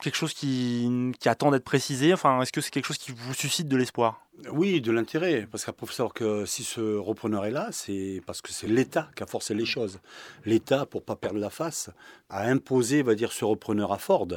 quelque 0.01 0.15
chose 0.15 0.33
qui, 0.33 1.13
attend 1.25 1.51
d'être 1.51 1.63
précisé? 1.63 2.13
Enfin, 2.13 2.41
est-ce 2.41 2.51
que 2.51 2.61
quelque 2.74 2.86
chose 2.86 2.98
qui 2.98 3.12
vous 3.12 3.34
suscite 3.34 3.68
de 3.68 3.77
l'espoir? 3.77 4.25
Oui, 4.51 4.82
de 4.82 4.92
l'intérêt. 4.92 5.48
Parce 5.50 5.63
faut 5.63 5.86
savoir 5.88 6.13
que 6.13 6.46
si 6.46 6.63
ce 6.63 6.98
repreneur 6.98 7.46
est 7.46 7.51
là, 7.51 7.70
c'est 7.72 8.22
parce 8.25 8.42
que 8.42 8.51
c'est 8.51 8.68
l'État 8.68 9.10
qui 9.15 9.24
a 9.24 9.27
forcé 9.27 9.53
les 9.53 9.65
choses. 9.65 10.00
L'État, 10.46 10.86
pour 10.86 11.03
pas 11.03 11.15
perdre 11.15 11.39
la 11.39 11.51
face, 11.51 11.92
a 12.30 12.48
imposé, 12.48 13.03
va 13.03 13.15
dire, 13.15 13.32
ce 13.32 13.46
repreneur 13.46 13.92
à 13.94 14.00
Ford. 14.00 14.27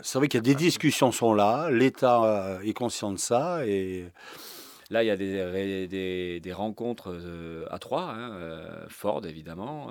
C'est 0.00 0.18
vrai 0.18 0.28
qu'il 0.28 0.38
y 0.38 0.40
a 0.40 0.42
des 0.42 0.54
discussions 0.54 1.12
sont 1.12 1.34
là, 1.34 1.70
l'État 1.70 2.24
euh, 2.24 2.60
est 2.62 2.72
conscient 2.72 3.12
de 3.12 3.18
ça 3.18 3.64
et 3.66 4.10
Là, 4.92 5.02
il 5.02 5.06
y 5.06 5.10
a 5.10 5.16
des, 5.16 5.86
des, 5.86 6.38
des 6.40 6.52
rencontres 6.52 7.14
euh, 7.14 7.64
à 7.70 7.78
trois, 7.78 8.10
hein, 8.10 8.32
euh, 8.34 8.86
Ford 8.90 9.24
évidemment, 9.24 9.90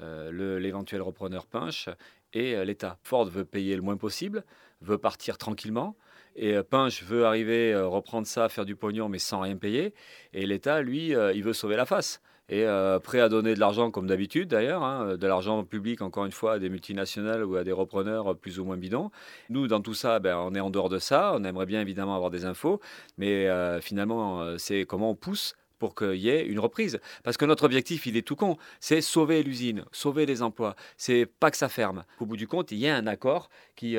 euh, 0.00 0.58
l'éventuel 0.58 1.02
repreneur 1.02 1.44
Pinch 1.44 1.90
et 2.32 2.64
l'État. 2.64 2.96
Ford 3.02 3.26
veut 3.26 3.44
payer 3.44 3.76
le 3.76 3.82
moins 3.82 3.98
possible, 3.98 4.42
veut 4.80 4.96
partir 4.96 5.36
tranquillement. 5.36 5.96
Et 6.36 6.62
Pinch 6.62 7.02
veut 7.02 7.24
arriver, 7.24 7.74
reprendre 7.76 8.26
ça, 8.26 8.48
faire 8.48 8.64
du 8.64 8.76
pognon, 8.76 9.08
mais 9.08 9.18
sans 9.18 9.40
rien 9.40 9.56
payer. 9.56 9.94
Et 10.32 10.46
l'État, 10.46 10.82
lui, 10.82 11.08
il 11.08 11.42
veut 11.42 11.52
sauver 11.52 11.76
la 11.76 11.86
face 11.86 12.20
et 12.52 12.66
euh, 12.66 12.98
prêt 12.98 13.20
à 13.20 13.30
donner 13.30 13.54
de 13.54 13.60
l'argent 13.60 13.90
comme 13.90 14.06
d'habitude 14.06 14.48
d'ailleurs, 14.48 14.82
hein, 14.82 15.16
de 15.16 15.26
l'argent 15.26 15.64
public 15.64 16.02
encore 16.02 16.26
une 16.26 16.32
fois 16.32 16.54
à 16.54 16.58
des 16.58 16.68
multinationales 16.68 17.44
ou 17.44 17.56
à 17.56 17.64
des 17.64 17.72
repreneurs 17.72 18.36
plus 18.36 18.58
ou 18.58 18.64
moins 18.64 18.76
bidons. 18.76 19.10
Nous, 19.48 19.68
dans 19.68 19.80
tout 19.80 19.94
ça, 19.94 20.18
ben, 20.18 20.36
on 20.36 20.54
est 20.54 20.60
en 20.60 20.68
dehors 20.68 20.90
de 20.90 20.98
ça, 20.98 21.32
on 21.34 21.44
aimerait 21.44 21.66
bien 21.66 21.80
évidemment 21.80 22.14
avoir 22.14 22.30
des 22.30 22.44
infos, 22.44 22.80
mais 23.16 23.48
euh, 23.48 23.80
finalement, 23.80 24.42
euh, 24.42 24.58
c'est 24.58 24.84
comment 24.84 25.10
on 25.10 25.14
pousse 25.14 25.54
pour 25.82 25.96
qu'il 25.96 26.14
y 26.14 26.28
ait 26.28 26.46
une 26.46 26.60
reprise. 26.60 27.00
Parce 27.24 27.36
que 27.36 27.44
notre 27.44 27.64
objectif, 27.64 28.06
il 28.06 28.16
est 28.16 28.22
tout 28.22 28.36
con, 28.36 28.56
c'est 28.78 29.00
sauver 29.00 29.42
l'usine, 29.42 29.84
sauver 29.90 30.26
les 30.26 30.40
emplois. 30.40 30.76
C'est 30.96 31.26
pas 31.26 31.50
que 31.50 31.56
ça 31.56 31.68
ferme. 31.68 32.04
Au 32.20 32.24
bout 32.26 32.36
du 32.36 32.46
compte, 32.46 32.70
il 32.70 32.78
y 32.78 32.86
a 32.86 32.94
un 32.94 33.08
accord 33.08 33.50
qui, 33.74 33.96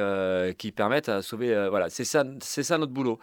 qui 0.58 0.72
permette 0.72 1.10
à 1.10 1.22
sauver. 1.22 1.68
voilà, 1.70 1.90
c'est 1.90 2.06
ça, 2.06 2.24
ça 2.40 2.78
notre 2.78 2.94
boulot. 2.94 3.20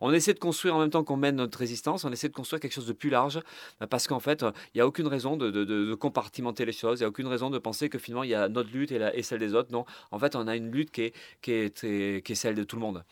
On 0.00 0.12
essaie 0.12 0.32
de 0.32 0.38
construire 0.38 0.76
en 0.76 0.78
même 0.78 0.90
temps 0.90 1.02
qu'on 1.02 1.16
mène 1.16 1.34
notre 1.34 1.58
résistance, 1.58 2.04
on 2.04 2.12
essaie 2.12 2.28
de 2.28 2.34
construire 2.34 2.60
quelque 2.60 2.72
chose 2.72 2.86
de 2.86 2.92
plus 2.92 3.10
large, 3.10 3.40
euh, 3.82 3.86
parce 3.86 4.06
qu'en 4.06 4.20
fait, 4.20 4.42
il 4.42 4.76
n'y 4.76 4.80
a 4.80 4.86
aucune 4.86 5.08
raison 5.08 5.36
de, 5.36 5.94
compartimenter 5.94 6.64
les 6.64 6.72
choses, 6.72 7.00
il 7.00 7.02
n'y 7.02 7.06
a 7.06 7.08
aucune 7.08 7.26
raison 7.26 7.50
de 7.50 7.58
penser 7.58 7.88
que 7.88 7.98
finalement 7.98 8.22
il 8.22 8.30
y 8.30 8.34
a 8.34 8.48
notre 8.48 8.70
lutte 8.70 8.92
et, 8.92 9.22
celle 9.22 9.40
des 9.40 9.54
autres. 9.54 9.72
Non, 9.72 9.84
en 10.12 10.18
fait, 10.18 10.36
on 10.36 10.46
a 10.46 10.54
une 10.54 10.70
lutte 10.70 10.92
qui 10.92 11.12
est 11.46 12.34
celle 12.34 12.54
de 12.54 12.62
tout 12.64 12.76
le 12.76 12.82
monde. 12.82 13.04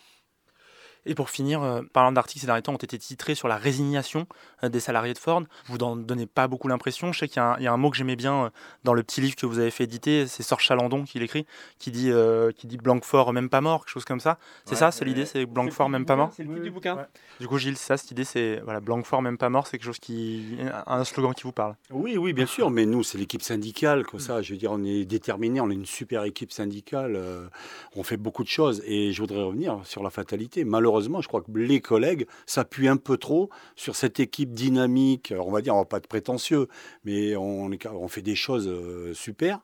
Et 1.06 1.14
pour 1.14 1.30
finir, 1.30 1.62
euh, 1.62 1.82
parlant 1.92 2.10
d'articles 2.10 2.40
ces 2.40 2.46
derniers 2.46 2.62
temps 2.62 2.75
ont 2.75 2.76
été 2.76 2.98
titrés 2.98 3.36
sur 3.36 3.46
la 3.46 3.56
résignation 3.56 4.26
euh, 4.64 4.68
des 4.68 4.80
salariés 4.80 5.14
de 5.14 5.18
Ford. 5.18 5.42
Vous 5.66 5.78
n'en 5.78 5.94
donnez 5.94 6.26
pas 6.26 6.48
beaucoup 6.48 6.66
l'impression. 6.66 7.12
Je 7.12 7.20
sais 7.20 7.28
qu'il 7.28 7.40
y, 7.40 7.66
a 7.66 7.72
un 7.72 7.76
mot 7.76 7.90
que 7.90 7.96
j'aimais 7.96 8.16
bien 8.16 8.46
euh, 8.46 8.50
dans 8.82 8.92
le 8.92 9.04
petit 9.04 9.20
livre 9.20 9.36
que 9.36 9.46
vous 9.46 9.60
avez 9.60 9.70
fait 9.70 9.84
éditer, 9.84 10.26
c'est 10.26 10.42
Sorge 10.42 10.64
Chalandon 10.64 11.04
qui 11.04 11.20
l'écrit, 11.20 11.46
qui 11.78 11.92
dit, 11.92 12.10
qui 12.56 12.66
dit 12.66 12.76
Blanquefort 12.76 13.32
même 13.32 13.48
pas 13.48 13.60
mort, 13.60 13.84
quelque 13.84 13.92
chose 13.92 14.04
comme 14.04 14.20
ça. 14.20 14.38
C'est 14.64 14.75
ça, 14.75 14.90
c'est 14.90 15.04
l'idée, 15.04 15.26
c'est 15.26 15.46
Blanquefort 15.46 15.88
même 15.88 16.04
pas 16.04 16.16
mort 16.16 16.32
C'est 16.36 16.42
le 16.42 16.50
titre 16.50 16.64
du 16.64 16.70
bouquin. 16.70 17.06
Du 17.38 17.46
coup, 17.46 17.58
Gilles, 17.58 17.76
ça, 17.76 17.96
cette 17.96 18.10
idée, 18.10 18.25
c'est 18.25 18.60
voilà, 18.64 18.80
Blanquefort 18.80 19.22
même 19.22 19.38
pas 19.38 19.48
mort, 19.48 19.66
c'est 19.66 19.78
quelque 19.78 19.86
chose 19.86 20.00
qui. 20.00 20.56
un 20.86 21.04
slogan 21.04 21.34
qui 21.34 21.44
vous 21.44 21.52
parle. 21.52 21.76
Oui, 21.90 22.16
oui, 22.16 22.32
bien 22.32 22.46
sûr, 22.46 22.70
mais 22.70 22.86
nous, 22.86 23.04
c'est 23.04 23.18
l'équipe 23.18 23.42
syndicale, 23.42 24.04
comme 24.04 24.20
ça. 24.20 24.42
Je 24.42 24.52
veux 24.52 24.58
dire, 24.58 24.72
on 24.72 24.82
est 24.84 25.04
déterminé, 25.04 25.60
on 25.60 25.70
est 25.70 25.75
une 25.75 25.86
super 25.86 26.25
équipe 26.25 26.52
syndicale, 26.52 27.20
on 27.94 28.02
fait 28.02 28.16
beaucoup 28.16 28.42
de 28.42 28.48
choses. 28.48 28.82
Et 28.84 29.12
je 29.12 29.20
voudrais 29.20 29.42
revenir 29.42 29.80
sur 29.84 30.02
la 30.02 30.10
fatalité. 30.10 30.64
Malheureusement, 30.64 30.95
je 31.00 31.28
crois 31.28 31.40
que 31.40 31.50
les 31.54 31.80
collègues 31.80 32.26
s'appuient 32.46 32.88
un 32.88 32.96
peu 32.96 33.16
trop 33.16 33.50
sur 33.74 33.96
cette 33.96 34.20
équipe 34.20 34.52
dynamique. 34.52 35.32
on 35.38 35.50
va 35.50 35.60
dire, 35.60 35.74
on 35.74 35.80
va 35.80 35.84
pas 35.84 35.98
être 35.98 36.06
prétentieux, 36.06 36.68
mais 37.04 37.36
on, 37.36 37.70
on 37.92 38.08
fait 38.08 38.22
des 38.22 38.34
choses 38.34 38.68
euh, 38.68 39.14
super. 39.14 39.60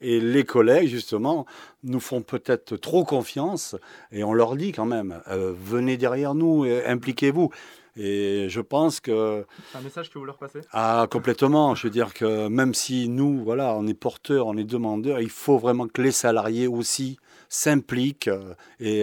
Et 0.00 0.20
les 0.20 0.44
collègues, 0.44 0.88
justement, 0.88 1.44
nous 1.82 1.98
font 1.98 2.22
peut-être 2.22 2.76
trop 2.76 3.04
confiance 3.04 3.74
et 4.12 4.22
on 4.22 4.32
leur 4.32 4.54
dit 4.54 4.70
quand 4.70 4.84
même, 4.84 5.20
euh, 5.28 5.52
venez 5.56 5.96
derrière 5.96 6.34
nous, 6.34 6.64
impliquez-vous. 6.86 7.50
Et 7.96 8.46
je 8.48 8.60
pense 8.60 9.00
que... 9.00 9.44
C'est 9.72 9.78
un 9.78 9.80
message 9.80 10.08
que 10.10 10.20
vous 10.20 10.24
leur 10.24 10.38
passez? 10.38 10.60
Ah, 10.70 11.08
complètement. 11.10 11.74
Je 11.74 11.88
veux 11.88 11.90
dire 11.90 12.14
que 12.14 12.46
même 12.46 12.72
si 12.72 13.08
nous, 13.08 13.42
voilà, 13.42 13.74
on 13.74 13.88
est 13.88 13.94
porteurs, 13.94 14.46
on 14.46 14.56
est 14.56 14.62
demandeurs, 14.62 15.20
il 15.20 15.30
faut 15.30 15.58
vraiment 15.58 15.88
que 15.88 16.00
les 16.00 16.12
salariés 16.12 16.68
aussi 16.68 17.18
s'impliquent 17.48 18.28
euh, 18.28 18.54
et 18.78 19.02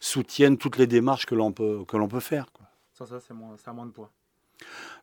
soutiennent 0.00 0.58
toutes 0.58 0.78
les 0.78 0.86
démarches 0.86 1.26
que 1.26 1.34
l'on 1.34 1.52
peut, 1.52 1.84
que 1.86 1.96
l'on 1.96 2.08
peut 2.08 2.20
faire. 2.20 2.50
Quoi. 2.52 2.66
Ça, 2.92 3.06
ça 3.06 3.20
c'est, 3.20 3.34
moins, 3.34 3.54
moins 3.72 3.86
de 3.86 3.92
poids. 3.92 4.10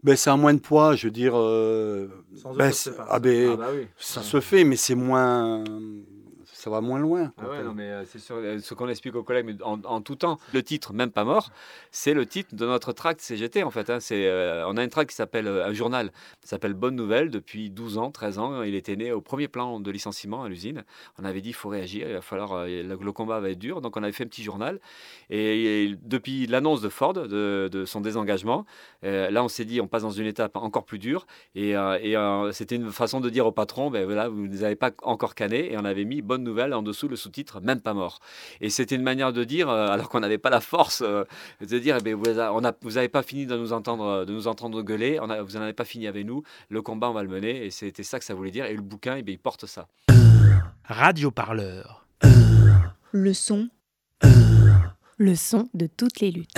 Ben, 0.03 0.15
c'est 0.15 0.29
un 0.29 0.37
moins 0.37 0.53
de 0.53 0.59
poids, 0.59 0.95
je 0.95 1.07
veux 1.07 1.11
dire. 1.11 1.33
Euh, 1.35 2.07
ben, 2.55 2.71
ah, 3.07 3.19
ben, 3.19 3.51
ah, 3.51 3.55
bah 3.55 3.67
oui. 3.73 3.87
Ça 3.97 4.21
se 4.21 4.39
fait, 4.39 4.63
mais 4.63 4.75
c'est 4.75 4.95
moins 4.95 5.63
ça 6.67 6.71
va 6.71 6.81
moins 6.81 6.99
loin. 6.99 7.31
Ah 7.37 7.49
ouais, 7.49 7.63
non, 7.63 7.73
mais 7.73 7.89
euh, 7.89 8.03
c'est 8.05 8.19
sûr, 8.19 8.35
euh, 8.35 8.59
ce 8.59 8.73
qu'on 8.73 8.89
explique 8.89 9.15
aux 9.15 9.23
collègues, 9.23 9.45
mais 9.45 9.55
en, 9.63 10.01
tout 10.01 10.17
temps, 10.17 10.37
le 10.53 10.61
titre, 10.61 10.91
même 10.91 11.11
pas 11.11 11.23
mort, 11.23 11.49
c'est 11.91 12.13
le 12.13 12.25
titre 12.25 12.55
de 12.55 12.65
notre 12.65 12.91
tract 12.91 13.21
CGT 13.21 13.63
en 13.63 13.71
fait. 13.71 13.89
Hein. 13.89 14.01
C'est, 14.01 14.27
euh, 14.27 14.67
on 14.67 14.75
a 14.75 14.81
un 14.81 14.87
tract 14.89 15.11
qui 15.11 15.15
s'appelle, 15.15 15.47
un 15.47 15.71
journal, 15.71 16.11
qui 16.41 16.49
s'appelle 16.49 16.73
Bonne 16.73 16.95
Nouvelle 16.95 17.29
depuis 17.29 17.69
12 17.69 17.97
ans, 17.99 18.11
13 18.11 18.39
ans. 18.39 18.63
Il 18.63 18.75
était 18.75 18.97
né 18.97 19.13
au 19.13 19.21
premier 19.21 19.47
plan 19.47 19.79
de 19.79 19.89
licenciement 19.89 20.43
à 20.43 20.49
l'usine. 20.49 20.83
On 21.19 21.23
avait 21.23 21.39
dit 21.39 21.49
il 21.49 21.55
faut 21.55 21.69
réagir, 21.69 22.05
il 22.09 22.15
va 22.15 22.21
falloir, 22.21 22.65
le, 22.65 23.11
combat 23.13 23.39
va 23.39 23.49
être 23.49 23.59
dur. 23.59 23.79
Donc 23.79 23.95
on 23.95 24.03
avait 24.03 24.11
fait 24.11 24.25
un 24.25 24.27
petit 24.27 24.43
journal. 24.43 24.81
Et, 25.29 25.95
depuis 26.03 26.47
l'annonce 26.47 26.81
de 26.81 26.89
Ford, 26.89 27.13
de, 27.13 27.83
son 27.85 28.01
désengagement, 28.01 28.65
là 29.03 29.41
on 29.41 29.47
s'est 29.47 29.65
dit 29.65 29.79
on 29.79 29.87
passe 29.87 30.03
dans 30.03 30.11
une 30.11 30.27
étape 30.27 30.57
encore 30.57 30.83
plus 30.83 30.99
dure. 30.99 31.27
Et, 31.55 31.71
et 31.71 32.49
c'était 32.51 32.75
une 32.75 32.91
façon 32.91 33.21
de 33.21 33.29
dire 33.29 33.45
au 33.45 33.53
patron, 33.53 33.89
ben 33.89 34.05
voilà, 34.05 34.27
vous 34.27 34.47
ne 34.47 34.63
avez 34.63 34.75
pas 34.75 34.91
encore 35.03 35.33
canné. 35.33 35.71
Et 35.71 35.77
on 35.77 35.85
avait 35.85 36.05
mis 36.05 36.21
Bonne 36.21 36.43
Nouvelle 36.43 36.56
en 36.61 36.81
dessous 36.81 37.07
le 37.07 37.15
sous-titre 37.15 37.61
même 37.61 37.81
pas 37.81 37.93
mort. 37.93 38.19
Et 38.61 38.69
c'était 38.69 38.95
une 38.95 39.03
manière 39.03 39.33
de 39.33 39.43
dire, 39.43 39.69
euh, 39.69 39.87
alors 39.87 40.09
qu'on 40.09 40.19
n'avait 40.19 40.37
pas 40.37 40.49
la 40.49 40.61
force 40.61 41.01
euh, 41.05 41.23
de 41.61 41.79
dire, 41.79 41.97
eh 42.05 42.13
vous 42.13 42.91
n'avez 42.91 43.09
pas 43.09 43.23
fini 43.23 43.45
de 43.45 43.55
nous 43.55 43.73
entendre, 43.73 44.25
de 44.25 44.33
nous 44.33 44.47
entendre 44.47 44.81
gueuler, 44.81 45.19
on 45.21 45.29
a, 45.29 45.41
vous 45.41 45.53
n'en 45.53 45.61
avez 45.61 45.73
pas 45.73 45.85
fini 45.85 46.07
avec 46.07 46.25
nous, 46.25 46.43
le 46.69 46.81
combat 46.81 47.09
on 47.09 47.13
va 47.13 47.23
le 47.23 47.29
mener. 47.29 47.65
Et 47.65 47.71
c'était 47.71 48.03
ça 48.03 48.19
que 48.19 48.25
ça 48.25 48.33
voulait 48.33 48.51
dire. 48.51 48.65
Et 48.65 48.73
le 48.73 48.81
bouquin, 48.81 49.17
eh 49.17 49.23
il 49.27 49.39
porte 49.39 49.65
ça. 49.65 49.87
Radio 50.85 51.31
Parleur. 51.31 52.05
Le 53.11 53.33
son. 53.33 53.69
Le 55.17 55.35
son 55.35 55.67
de 55.73 55.87
toutes 55.87 56.19
les 56.19 56.31
luttes. 56.31 56.57